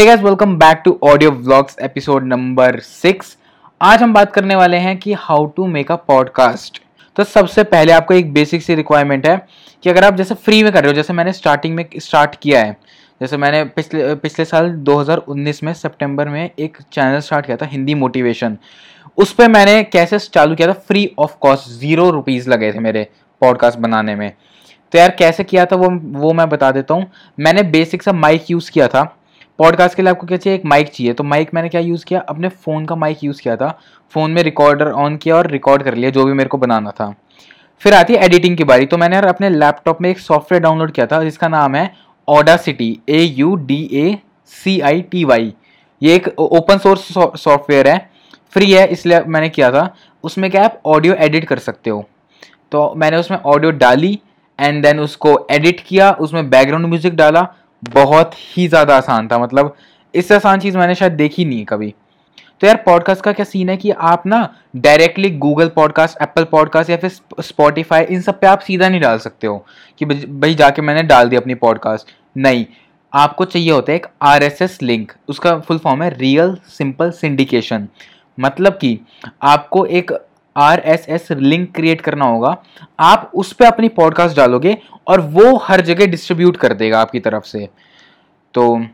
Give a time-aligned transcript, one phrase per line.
[0.00, 3.36] Hey guys welcome back to audio vlogs episode number six
[3.80, 6.82] आज हम बात करने वाले हैं कि how to make a podcast
[7.16, 9.46] तो सबसे पहले आपको एक बेसिक सी रिक्वायरमेंट है
[9.82, 12.60] कि अगर आप जैसे फ्री में कर रहे हो, जैसे मैंने स्टार्टिंग में स्टार्ट किया
[12.60, 12.76] है,
[13.20, 17.94] जैसे मैंने पिछले पिछले साल 2019 में सितंबर में एक चैनल स्टार्ट किया था, हिंदी
[17.94, 18.58] मोटिवेशन
[19.18, 20.72] उस पर मैंने कैसे चालू किया था?
[20.72, 23.06] Free of cost zero rupees लगे थे मेरे
[23.40, 24.32] पॉडकास्ट बनाने में.
[24.92, 25.90] तो यार कैसे किया था वो
[26.20, 27.10] वो मैं बता देता हूँ.
[27.40, 29.16] मैंने बेसिक सा माइक यूज़ किया था
[29.60, 30.58] पॉडकास्ट के लिए आपको क्या चाहिए?
[30.58, 32.20] एक माइक चाहिए। तो माइक मैंने क्या यूज़ किया?
[32.20, 33.68] अपने फ़ोन का माइक यूज़ किया था।
[34.14, 37.14] फ़ोन में रिकॉर्डर ऑन किया और रिकॉर्ड कर लिया, जो भी मेरे को बनाना था।
[37.80, 40.92] फिर आती है एडिटिंग की बारी। तो मैंने यार अपने लैपटॉप में एक सॉफ्टवेयर डाउनलोड
[40.92, 41.94] किया था, जिसका नाम है
[42.56, 45.52] Audacity A U D A C I T Y
[46.02, 47.06] ये एक ओपन सोर्स
[47.40, 48.10] सॉफ्टवेयर है।
[48.52, 52.04] फ्री है, इसलिए मैंने किया था। उसमें क्या आप ऑडियो एडिट कर सकते हो।
[52.72, 54.18] तो मैंने उसमें ऑडियो डाली
[54.58, 57.48] एंड देन उसको एडिट किया, उसमें बैकग्राउंड म्यूज़िक डाला
[57.82, 59.74] बहुत ही ज़्यादा आसान था। मतलब
[60.14, 61.94] इससे आसान चीज़ मैंने शायद देखी नहीं है कभी।
[62.60, 64.38] तो यार पॉडकास्ट का क्या सीन है कि आप ना
[64.76, 69.18] directly Google podcast Apple podcast या फिर स्पॉटिफाई इन सब पे आप सीधा नहीं डाल
[69.18, 69.64] सकते हो
[69.98, 72.64] कि भाई जाके मैंने डाल दी अपनी पॉडकास्ट नहीं,
[73.12, 77.88] आपको चाहिए होता है एक आरएसएस लिंक उसका फुल फॉर्म है रियल सिंपल सिंडिकेशन
[78.38, 78.98] मतलब कि
[79.42, 80.12] आपको एक
[80.56, 82.56] R S S link create करना होगा।
[83.00, 87.44] आप उस पर अपनी पॉडकास्ट डालोगे और वो हर जगह डिस्ट्रीब्यूट कर देगा आपकी तरफ़
[87.44, 87.68] से।
[88.54, 88.84] तो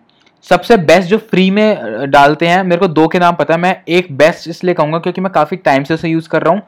[0.46, 3.82] सबसे बेस्ट जो फ्री में डालते हैं, मेरे को दो के नाम पता है, मैं
[3.88, 6.62] एक बेस्ट इसलिए कहूँगा क्योंकि मैं काफ़ी टाइम से उसे यूज़ कर रहा हूँ,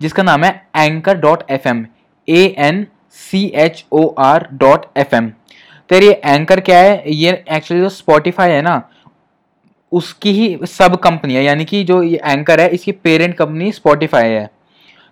[0.00, 1.86] जिसका नाम है anchor dot F M
[2.28, 5.32] A N C H O R dot F M
[5.90, 7.02] तो ये एंकर क्या है?
[7.06, 8.82] ये एक्चुअली जो स्पॉटिफाई है ना
[9.94, 14.28] उसकी ही सब कंपनी है यानी कि जो ये एंकर है, इसकी पेरेंट कंपनी स्पॉटिफाई
[14.28, 14.48] है।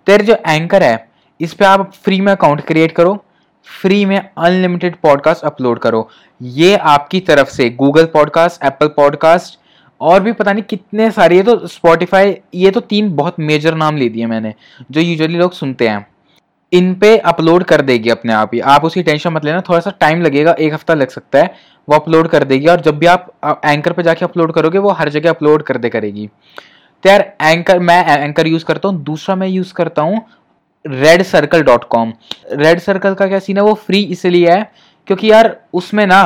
[0.07, 1.09] तेरे जो एंकर है,
[1.41, 3.23] इस पर आप फ्री में अकाउंट क्रिएट करो
[3.67, 6.09] फ्री में अनलिमिटेड पॉडकास्ट अपलोड करो।
[6.41, 9.59] ये आपकी तरफ़ से गूगल पॉडकास्ट एप्पल पॉडकास्ट
[10.01, 13.97] और भी पता नहीं कितने सारे, ये तो स्पॉटिफाई ये तो तीन बहुत मेजर नाम
[13.97, 14.55] ले दिए मैंने,
[14.91, 16.07] जो यूजुअली लोग सुनते हैं।
[16.73, 19.91] इन पे अपलोड कर देगी अपने आप ही। आप उसकी टेंशन मत लेना, थोड़ा सा
[20.01, 21.55] टाइम लगेगा, एक हफ़्ता लग सकता है,
[21.89, 25.09] वो अपलोड कर देगी और जब भी आप एंकर पे जाके अपलोड करोगे, वो हर
[25.11, 26.29] जगह अपलोड कर दे करेगी।
[27.05, 30.25] तो यार एंकर मैं एंकर यूज़ करता हूँ, दूसरा मैं यूज़ करता हूँ
[30.85, 32.13] red circle dot com
[32.53, 33.63] red circle का क्या सीन है?
[33.63, 34.71] वो फ्री इसलिए है,
[35.09, 36.25] क्योंकि यार, उसमें ना,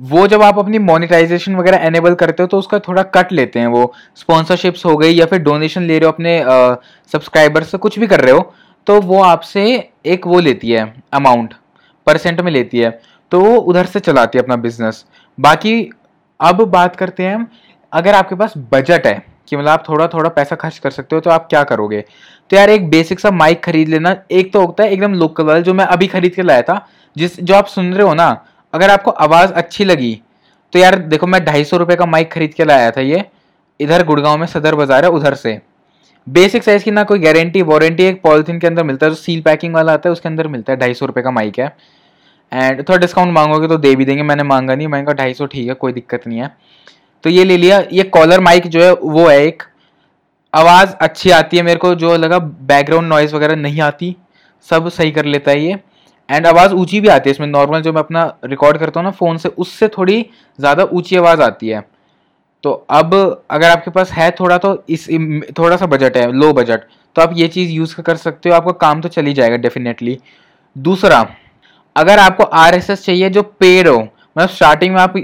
[0.00, 3.66] वो जब आप अपनी मोनिटाइजेशन वगैरह एनेबल करते हो तो उसका थोड़ा कट लेते हैं
[3.68, 6.42] वो। स्पॉन्सरशिप्स हो गई या फिर डोनेशन ले रहे हो अपने
[7.12, 8.52] सब्सक्राइबर से, कुछ भी कर रहे हो
[8.86, 9.64] तो वो आपसे
[10.06, 11.54] एक वो लेती है अमाउंट
[12.06, 12.90] परसेंट में लेती है।
[13.32, 15.04] तो वो उधर से चलाती है अपना बिज़नेस
[15.38, 15.90] बाकी
[16.40, 17.46] अब बात करते हैं,
[17.92, 21.20] अगर आपके पास बजट है, कि मतलब आप थोड़ा थोड़ा पैसा खर्च कर सकते हो
[21.20, 22.00] तो आप क्या करोगे?
[22.50, 25.60] तो यार एक बेसिक सा माइक खरीद लेना, एक तो होता है एकदम लोकल वाला,
[25.60, 28.90] जो मैं अभी खरीद के लाया था, जिस, जो आप सुन रहे हो ना, अगर
[28.90, 30.20] आपको आवाज़ अच्छी लगी
[30.72, 33.24] तो यार देखो मैं ढाई सौ रुपये का माइक खरीद के लाया था ये,
[33.80, 35.60] इधर गुड़गांव में सदर बाज़ार है, उधर से।
[36.28, 39.40] बेसिक साइज़ की ना कोई गारंटी वारंटी एक पॉलिथीन के अंदर मिलता है, जो सील
[39.42, 41.66] पैकिंग वाला आता है, उसके अंदर मिलता है, ढाई सौ रुपये का माइक है।
[42.52, 45.46] एंड थोड़ा डिस्काउंट मांगोगे तो दे भी देंगे, मैंने मांगा नहीं, मैंने कहा ढाई सौ
[45.46, 46.50] ठीक है, कोई दिक्कत नहीं है।
[47.24, 49.62] तो ये ले लिया, ये कॉलर माइक जो है, वो है एक,
[50.52, 54.14] आवाज़ अच्छी आती है मेरे को, जो लगा बैकग्राउंड नॉइज़ वगैरह नहीं आती,
[54.66, 55.78] सब सही कर लेता है ये।
[56.28, 59.10] एंड आवाज़ ऊँची भी आती है, इसमें नॉर्मल जो मैं अपना रिकॉर्ड करता हूँ ना
[59.10, 60.24] फ़ोन से, उससे थोड़ी
[60.58, 61.84] ज़्यादा ऊँची आवाज़ आती है।
[62.64, 63.14] तो अब
[63.50, 65.08] अगर आपके पास है थोड़ा तो इस
[65.58, 66.84] थोड़ा सा बजट है लो बजट
[67.16, 70.18] तो आप ये चीज़ यूज़ कर सकते हो, आपका काम तो चल जाएगा डेफिनेटली
[70.76, 71.26] दूसरा,
[71.96, 75.16] अगर आपको आरएसएस चाहिए जो पेड हो मतलब स्टार्टिंग में आप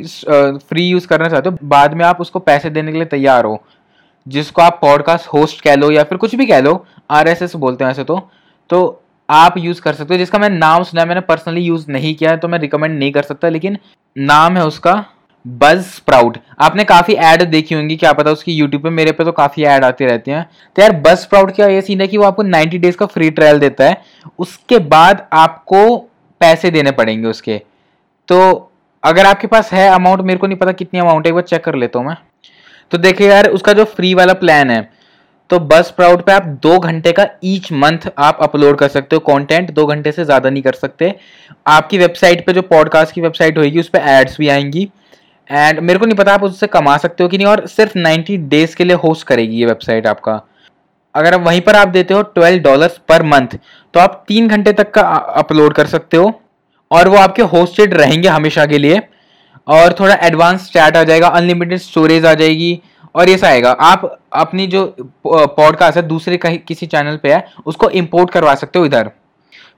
[0.69, 3.63] फ्री यूज़ करना चाहते हो, बाद में आप उसको पैसे देने के लिए तैयार हो,
[4.27, 7.91] जिसको आप पॉडकास्ट होस्ट कह लो या फिर कुछ भी कह लो आरएसएस बोलते हैं
[7.91, 8.19] ऐसे तो
[8.71, 12.31] तो आप यूज़ कर सकते हो, जिसका मैं नाम सुना मैंने पर्सनली यूज़ नहीं किया
[12.31, 13.79] है तो मैं रिकमेंड नहीं कर सकता, लेकिन
[14.17, 15.05] नाम है उसका
[15.45, 19.33] बज स्प्राउट आपने काफ़ी ऐड देखी होंगी, क्या पता उसकी यूट्यूब पे मेरे पे तो
[19.33, 20.47] काफ़ी ऐड आती रहती हैं।
[20.77, 23.31] तो यार बज स्प्राउट का ये सीन है कि वो आपको 90 डेज़ का फ्री
[23.31, 24.01] ट्रायल देता है।
[24.39, 25.97] उसके बाद आपको
[26.41, 27.61] पैसे देने पड़ेंगे उसके।
[28.29, 28.71] तो
[29.03, 31.65] अगर आपके पास है अमाउंट मेरे को नहीं पता कितनी अमाउंट है, एक बार चेक
[31.65, 32.17] कर लेता हूँ मैं।
[32.93, 34.89] तो देखिए यार, उसका जो फ्री वाला प्लान है
[35.51, 39.21] तो बस प्राउड पे आप दो घंटे का ईच मंथ आप अपलोड कर सकते हो
[39.25, 41.15] कंटेंट दो घंटे से ज़्यादा नहीं कर सकते।
[41.67, 44.89] आपकी वेबसाइट पे जो पॉडकास्ट की वेबसाइट होगी, उस पर एड्स भी आएँगी।
[45.51, 48.37] एंड मेरे को नहीं पता, आप उससे कमा सकते हो कि नहीं, और सिर्फ़ 90
[48.49, 50.41] डेज़ के लिए होस्ट करेगी ये वेबसाइट आपका।
[51.15, 53.49] अगर वहीं पर आप देते हो ट्वेल्व डॉलर पर मंथ
[53.95, 56.33] तो आप तीन घंटे तक का अपलोड कर सकते हो,
[56.91, 59.01] और वो आपके होस्टेड रहेंगे हमेशा के लिए,
[59.67, 62.81] और थोड़ा एडवांस चैट आ जाएगा अनलिमिटेड स्टोरेज आ जाएगी,
[63.15, 64.85] और ऐसा आएगा। आप अपनी जो
[65.27, 69.11] पॉडकास्ट है, दूसरे कहीं, किसी चैनल पे है, उसको इंपोर्ट करवा सकते हो इधर।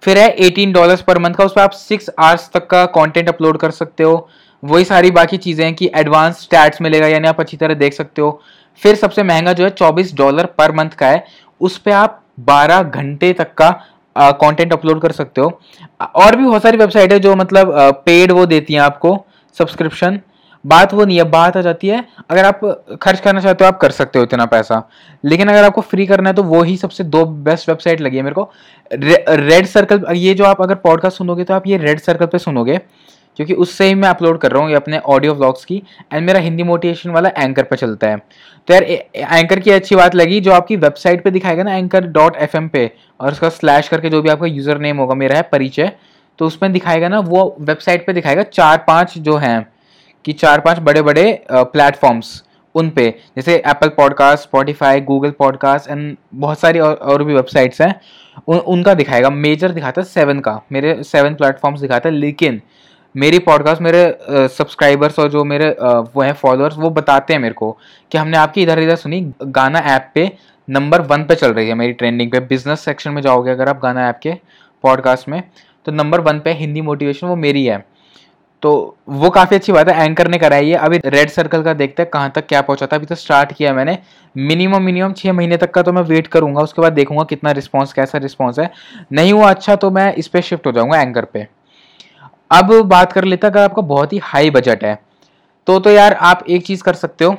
[0.03, 3.29] फिर है एटीन डॉलर्स पर मंथ का, उस पर आप सिक्स आवर्स तक का कंटेंट
[3.29, 4.29] अपलोड कर सकते हो
[4.67, 8.23] वही सारी बाकी चीज़ें हैं कि एडवांस स्टैट्स मिलेगा यानी आप अच्छी तरह देख सकते
[8.23, 8.41] हो।
[8.83, 11.25] फिर सबसे महँगा जो है चौबीस डॉलर पर मंथ का है।
[11.61, 13.71] उस पर आप बारह घंटे तक का
[14.17, 15.61] कंटेंट अपलोड कर सकते हो।
[16.15, 17.73] और भी बहुत सारी वेबसाइट है जो मतलब
[18.07, 19.19] पेड वो देती हैं आपको
[19.57, 20.21] सब्सक्रिप्शन
[20.65, 22.61] बात वो नहीं है बात आ जाती है अगर आप
[23.03, 24.83] खर्च करना चाहते हो आप कर सकते हो इतना पैसा।
[25.25, 28.23] लेकिन अगर आपको फ्री करना है तो वो ही सबसे दो बेस्ट वेबसाइट लगी है
[28.23, 28.51] मेरे को।
[28.91, 32.39] रे, रेड सर्कल ये जो आप अगर पॉडकास्ट सुनोगे तो आप ये रेड सर्कल पे
[32.39, 32.81] सुनोगे।
[33.37, 36.41] क्योंकि उससे ही मैं अपलोड कर रहा हूँ ये अपने ऑडियो व्लॉग्स की एंड मेरा
[36.41, 38.17] हिंदी मोटिवेशन वाला एंकर पर चलता है।
[38.69, 42.37] तो यार एंकर की अच्छी बात लगी जो आपकी वेबसाइट पे दिखाएगा ना एंकर डॉट
[42.37, 42.91] एफ़ एम पे
[43.21, 45.93] और उसका स्लैश करके जो भी आपका यूज़र नेम होगा मेरा है परिचय
[46.39, 49.67] तो उसमें दिखाएगा ना वो वेबसाइट पर दिखाएगा चार पाँच जो हैं
[50.25, 52.43] कि चार पाँच बड़े बड़े प्लेटफॉर्म्स
[52.75, 57.81] उन पे जैसे Apple podcast Spotify Google podcast and बहुत सारी और, और भी वेबसाइट्स
[57.81, 58.01] हैं
[58.49, 62.61] उन, उनका दिखाएगा मेजर दिखाता है सेवन का मेरे सेवन प्लेटफॉर्म्स दिखाता है लेकिन
[63.17, 67.71] मेरी पॉडकास्ट मेरे सब्सक्राइबर्स और जो मेरे वो हैं फॉलोअर्स वो बताते हैं मेरे को
[68.13, 70.31] कि हमने आपकी इधर इधर सुनी, गाना ऐप पे
[70.69, 73.81] नंबर वन पे चल रही है मेरी ट्रेंडिंग पे। बिज़नेस सेक्शन में जाओगे अगर आप
[73.83, 74.35] गाना ऐप के
[74.85, 75.43] पॉडकास्ट में
[75.87, 77.85] तो नंबर वन पे हिंदी मोटिवेशन वो मेरी है।
[78.63, 82.03] तो वो काफ़ी अच्छी बात है एंकर ने कराई है। अभी रेड सर्कल का देखते
[82.03, 83.99] हैं कहाँ तक क्या पहुँचा था। अभी तो स्टार्ट किया मैंने।
[84.37, 87.93] मिनिमम मिनिमम छः महीने तक का तो मैं वेट करूँगा, उसके बाद देखूँगा कितना रिस्पॉन्स
[87.93, 88.71] कैसा रिस्पॉन्स है।
[89.13, 91.47] नहीं हुआ अच्छा तो मैं इस पर शिफ्ट हो जाऊँगा एंकर पे।
[92.51, 94.99] अब बात कर लेते अगर आपका बहुत ही हाई बजट है
[95.67, 97.37] तो तो यार आप एक चीज़ कर सकते हो।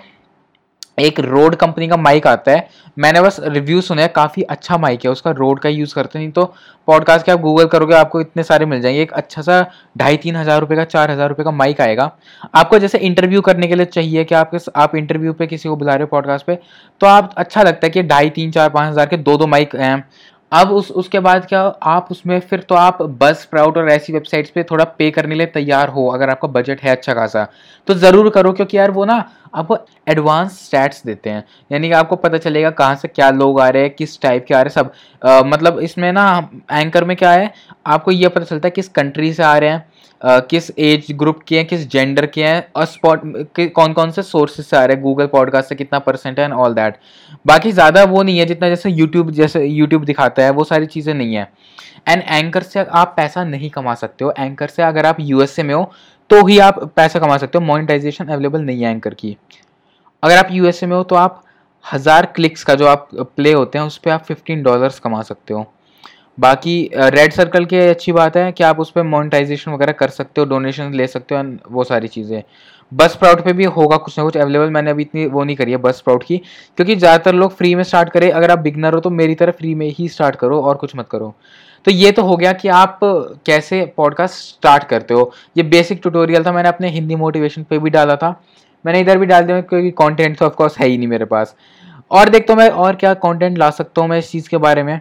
[1.00, 2.68] एक रोड कंपनी का माइक आता है।
[2.98, 6.31] मैंने बस रिव्यू सुने हैं, काफ़ी अच्छा माइक है, उसका रोड का यूज़ करते नहीं
[6.31, 6.45] तो
[6.88, 9.65] पॉडकास्ट के आप गूगल करोगे, आपको इतने सारे मिल जाएँगे। एक अच्छा सा
[9.98, 12.12] ढाई तीन हज़ार रुपये का, चार हज़ार रुपये का माइक आएगा।
[12.56, 15.94] आपको जैसे इंटरव्यू करने के लिए चाहिए कि आप आप इंटरव्यू पे किसी को बुला
[15.94, 16.57] रहे हो पॉडकास्ट पे
[17.01, 19.75] तो आप अच्छा लगता है कि ढाई तीन, चार, पाँच हज़ार के दो दो माइक
[19.75, 20.04] हैं।
[20.52, 24.50] अब उस, उसके बाद क्या, आप उसमें फिर तो आप बस प्राउड और ऐसी वेबसाइट्स
[24.50, 27.48] पे थोड़ा पे करने लिए तैयार हो, अगर आपका बजट है अच्छा खासा।
[27.88, 29.18] तो ज़रूर करो, क्योंकि यार वो ना
[29.57, 29.77] आपको
[30.07, 33.83] एडवांस स्टैट्स देते हैं। यानी कि आपको पता चलेगा कहाँ से क्या लोग आ रहे
[33.83, 37.31] हैं किस टाइप के आ रहे हैं सब। आ, मतलब इसमें ना एंकर में क्या
[37.31, 37.54] है
[37.88, 39.86] आपको ये पता चलता है किस कंट्री से आ रहे हैं
[40.21, 43.21] किस एज ग्रुप के हैं किस जेंडर के हैं और स्पॉट
[43.59, 46.54] कौन कौन से सोर्सेज से आ रहे हैं गूगल पॉडकास्ट से कितना परसेंट है एंड
[46.54, 46.95] ऑल दैट
[47.45, 51.13] बाकी ज़्यादा वो नहीं है जितना जैसे यूट्यूब जैसे यूट्यूब दिखाता है वो सारी चीज़ें
[51.13, 51.48] नहीं है।
[52.07, 55.74] एंड एंकर से आप पैसा नहीं कमा सकते हो। एंकर से अगर आप यूएसए में
[55.74, 55.92] हो
[56.30, 59.36] तो ही आप पैसा कमा सकते हो। मोनिटाइजेशन अवेलेबल नहीं है एंकर की।
[60.24, 61.44] अगर आप यूएसए में हो तो आप
[61.86, 65.54] हज़ार क्लिक्स का जो आप प्ले होते हैं, उस पर आप फिफ्टीन डॉलर्स कमा सकते
[65.54, 65.66] हो।
[66.38, 70.42] बाकी रेड सर्कल की अच्छी बात है कि आप उस पर मोनिटाइजेशन वगैरह कर सकते
[70.42, 72.42] हो डोनेशन ले सकते हो वो सारी चीज़ें।
[72.92, 75.72] बस प्राउड पे भी होगा कुछ ना कुछ अवेलेबल मैंने अभी इतनी वो नहीं करी
[75.72, 79.00] है बस प्राउड की, क्योंकि ज़्यादातर लोग फ्री में स्टार्ट करें। अगर आप बिगनर हो
[79.00, 81.34] तो मेरी तरह फ्री में ही स्टार्ट करो और कुछ मत करो।
[81.86, 83.00] तो ये तो हो गया कि आप
[83.46, 85.32] कैसे पॉडकास्ट स्टार्ट करते हो?
[85.58, 88.30] ये बेसिक ट्यूटोरियल था, मैंने अपने हिंदी मोटिवेशन पे भी डाला था।
[88.86, 91.56] मैंने इधर भी डाल दिया, क्योंकि कंटेंट तो ऑफकोर्स है ही नहीं मेरे पास।
[92.12, 94.84] और देखता हूँ मैं, और क्या कंटेंट ला सकता हूँ मैं इस चीज़ के बारे
[94.84, 95.00] में?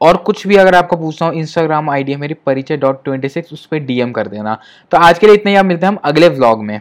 [0.00, 3.28] और कुछ भी अगर आपको पूछना हो इंस्टाग्राम आई डी है मेरी, परिचय डॉट ट्वेंटी
[3.28, 4.58] सिक्स उस पर डी कर देना।
[4.90, 6.80] तो आज के लिए इतना ही, आप मिलते हैं हम अगले व्लॉग में।